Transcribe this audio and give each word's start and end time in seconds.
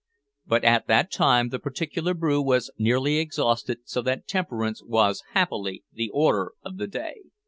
But 0.47 0.63
at 0.63 0.87
that 0.87 1.11
time 1.11 1.49
the 1.49 1.59
particular 1.59 2.15
brew 2.15 2.41
was 2.41 2.71
nearly 2.79 3.19
exhausted, 3.19 3.81
so 3.85 4.01
that 4.01 4.27
temperance 4.27 4.81
was 4.83 5.21
happily 5.33 5.83
the 5.93 6.09
order 6.11 6.53
of 6.65 6.77
the 6.77 6.87
day. 6.87 7.21